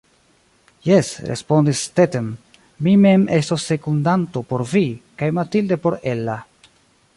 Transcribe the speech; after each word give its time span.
Jes, 0.87 1.09
respondis 1.31 1.81
Stetten, 1.89 2.31
mi 2.87 2.93
mem 3.03 3.27
estos 3.39 3.67
sekundanto 3.73 4.45
por 4.53 4.63
vi, 4.73 4.85
kaj 5.21 5.31
Mathilde 5.41 5.81
por 5.85 6.01
Ella. 6.15 6.43